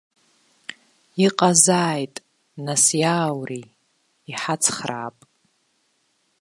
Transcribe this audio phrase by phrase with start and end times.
[1.25, 2.15] Иҟазааит,
[2.65, 3.63] нас, иааури,
[4.29, 5.17] иҳацхраап.